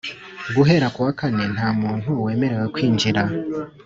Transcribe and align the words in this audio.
Guhera 0.55 0.87
ku 0.93 0.99
wakane 1.05 1.43
nta 1.55 1.69
muntu 1.81 2.09
wemerewe 2.25 2.65
kwinjira 2.73 3.21